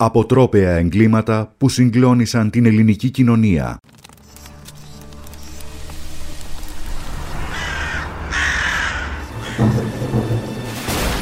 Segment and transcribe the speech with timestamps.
[0.00, 3.78] Αποτρόπαια εγκλήματα που συγκλώνησαν την ελληνική κοινωνία.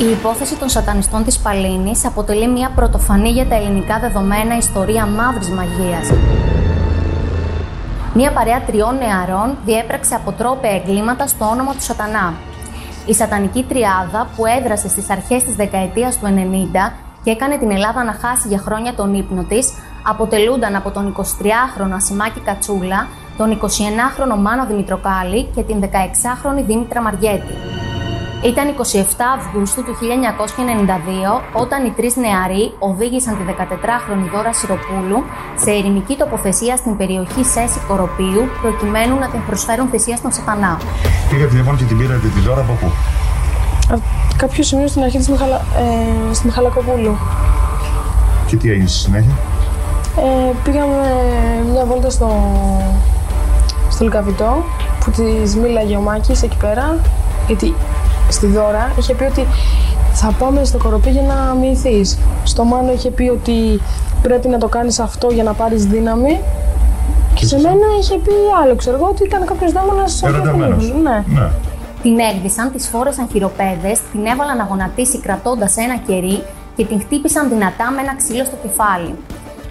[0.01, 5.49] Η υπόθεση των σατανιστών της Παλίνης αποτελεί μια πρωτοφανή για τα ελληνικά δεδομένα ιστορία μαύρης
[5.49, 6.13] μαγείας.
[8.15, 12.35] Μια παρέα τριών νεαρών διέπραξε αποτρόπαια εγκλήματα στο όνομα του σατανά.
[13.07, 18.05] Η σατανική τριάδα που έδρασε στις αρχές της δεκαετίας του 90 και έκανε την Ελλάδα
[18.05, 24.37] να χάσει για χρόνια τον ύπνο της, αποτελούνταν από τον 23χρονο Ασημάκη Κατσούλα, τον 21χρονο
[24.39, 27.55] Μάνο Δημητροκάλη και την 16χρονη Δήμητρα Μαριέτη.
[28.45, 28.73] Ήταν 27
[29.37, 35.19] Αυγούστου του 1992 όταν οι τρεις νεαροί οδήγησαν τη 14χρονη Δώρα Σιροπούλου
[35.63, 40.81] σε ερημική τοποθεσία στην περιοχή Σέση Κοροπίου προκειμένου να την προσφέρουν θυσία στον σατανά.
[41.31, 42.89] Πήγατε λοιπόν και την πήρατε τη Δώρα από πού;
[43.91, 44.03] Από
[44.37, 45.57] κάποιο σημείο στην αρχή της Μιχαλα...
[45.57, 47.17] ε, στη Μιχαλακοπούλου.
[48.47, 49.33] Και τι έγινε στη συνέχεια;
[50.17, 51.03] Ε, πήγαμε
[51.73, 52.31] μια βόλτα στο,
[53.91, 54.65] στο Λυκαβητό
[55.05, 56.97] που της μίλαγε ο Μάκης εκεί πέρα
[57.47, 57.75] γιατί
[58.29, 59.47] στη Δώρα είχε πει ότι
[60.13, 62.19] θα πάμε στο κοροπή για να μυηθείς.
[62.45, 63.81] Στο Μάνο είχε πει ότι
[64.23, 66.41] πρέπει να το κάνεις αυτό για να πάρεις δύναμη.
[67.35, 70.93] Και σε μένα είχε πει άλλο, ξέρω εγώ, ότι ήταν κάποιος δαίμονας Ερωτευμένος.
[71.03, 71.25] Ναι.
[71.27, 71.51] ναι.
[72.07, 76.43] Την έγδισαν, τη φόρεσαν χειροπέδες, την έβαλαν να γονατίσει κρατώντας ένα κερί
[76.77, 79.15] και την χτύπησαν δυνατά με ένα ξύλο στο κεφάλι.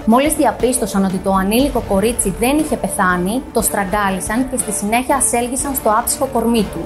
[0.06, 5.76] Μόλις διαπίστωσαν ότι το ανήλικο κορίτσι δεν είχε πεθάνει, το στραγγάλισαν και στη συνέχεια ασέλγησαν
[5.76, 6.82] στο άψυχο κορμί του.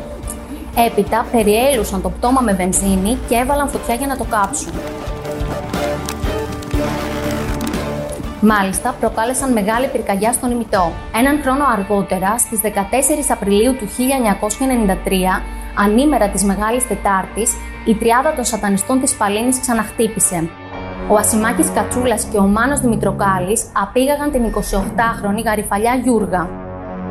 [0.85, 4.73] Έπειτα περιέλουσαν το πτώμα με βενζίνη και έβαλαν φωτιά για να το κάψουν.
[8.41, 10.91] Μάλιστα, προκάλεσαν μεγάλη πυρκαγιά στον ημιτό.
[11.15, 15.41] Έναν χρόνο αργότερα, στις 14 Απριλίου του 1993,
[15.77, 17.53] ανήμερα της Μεγάλης Τετάρτης,
[17.85, 20.49] η τριάδα των σατανιστών της Παλίνης ξαναχτύπησε.
[21.09, 26.49] Ο Ασημάκης Κατσούλας και ο Μάνος Δημητροκάλης απήγαγαν την 28χρονη γαριφαλιά Γιούργα,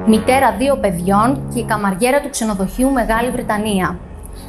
[0.06, 3.98] μητέρα δύο παιδιών και η καμαριέρα του ξενοδοχείου Μεγάλη Βρετανία.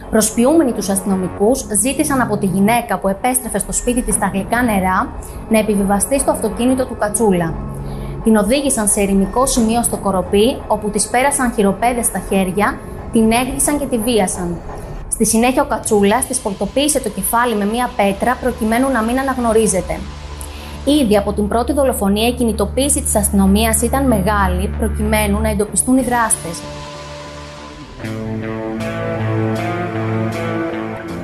[0.09, 5.13] Προσποιούμενοι τους αστυνομικούς, ζήτησαν από τη γυναίκα που επέστρεφε στο σπίτι της στα γλυκά νερά
[5.49, 7.53] να επιβιβαστεί στο αυτοκίνητο του Κατσούλα.
[8.23, 12.77] Την οδήγησαν σε ερημικό σημείο στο κοροπή, όπου της πέρασαν χειροπέδες στα χέρια,
[13.11, 14.57] την έγδισαν και τη βίασαν.
[15.11, 19.99] Στη συνέχεια, ο Κατσούλας της πολτοποίησε το κεφάλι με μία πέτρα προκειμένου να μην αναγνωρίζεται.
[20.85, 26.01] Ήδη από την πρώτη δολοφονία η κινητοποίηση της αστυνομίας ήταν μεγάλη προκειμένου να εντοπιστούν οι
[26.01, 26.61] δράστες.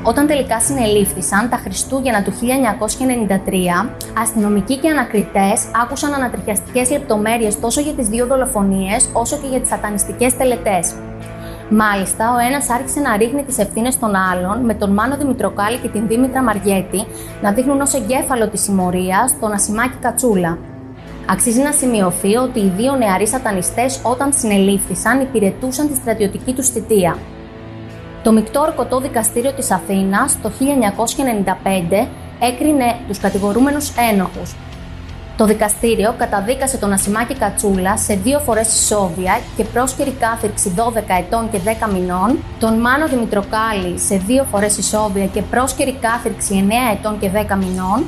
[0.08, 3.90] Όταν τελικά συνελήφθησαν τα Χριστούγεννα του 1993,
[4.22, 9.70] αστυνομικοί και ανακριτές άκουσαν ανατριχιαστικές λεπτομέρειες τόσο για τις δύο δολοφονίες όσο και για τις
[9.70, 10.94] σατανιστικές τελετές.
[11.70, 15.88] Μάλιστα, ο ένας άρχισε να ρίχνει τις ευθύνες των άλλων, με τον Μάνο Δημητροκάλη και
[15.88, 17.06] την Δήμητρα Μαριέτη
[17.42, 20.58] να δείχνουν ως εγκέφαλο τη συμμορία τον Ασημάκη Κατσούλα.
[21.30, 27.18] Αξίζει να σημειωθεί ότι οι δύο νεαροί σατανιστές, όταν συνελήφθησαν, υπηρετούσαν τη στρατιωτική τους θητεία.
[28.25, 30.52] Το μεικτό ορκωτό δικαστήριο της Αθήνας το
[32.02, 32.08] 1995
[32.40, 34.56] έκρινε τους κατηγορούμενους ένοχους.
[35.38, 41.50] Το δικαστήριο καταδίκασε τον Ασημάκη Κατσούλα σε δύο φορές ισόβια και πρόσκαιρη κάθυρξη 12 ετών
[41.52, 47.19] και 10 μηνών, τον Μάνο Δημητροκάλη σε δύο φορές ισόβια και πρόσκαιρη κάθυρξη 9 ετών
[47.19, 48.03] και 10 μηνών,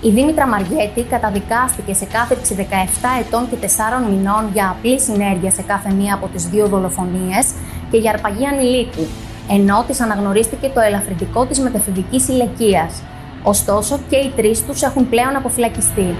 [0.00, 2.62] η Δήμητρα Μαριέτη καταδικάστηκε σε κάθυρξη 17
[3.20, 3.66] ετών και 4
[4.10, 7.46] μηνών για απλή συνέργεια σε κάθε μία από τις δύο δολοφονίες
[7.90, 9.06] και για αρπαγή ανηλίκου,
[9.54, 13.02] ενώ της αναγνωρίστηκε το ελαφρυντικό της μετεφηβικής ηλικίας.
[13.42, 16.14] Ωστόσο και οι τρεις τους έχουν πλέον αποφυλακιστεί.